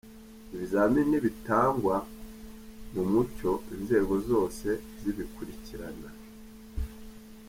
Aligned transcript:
Ibizamini 0.53 1.15
bitangwa 1.25 1.95
mu 2.93 3.03
mucyo 3.11 3.51
inzego 3.75 4.13
zose 4.29 4.67
zibikurikirana. 5.01 6.09